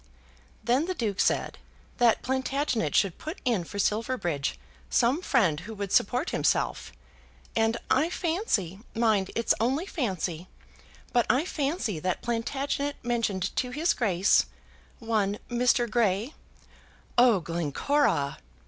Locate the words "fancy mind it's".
8.09-9.53